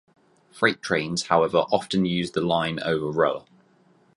Freight 0.51 0.81
trains 0.81 1.27
however 1.27 1.59
often 1.71 2.05
use 2.07 2.31
the 2.31 2.41
line 2.41 2.79
over 2.79 3.11
Roa. 3.11 3.45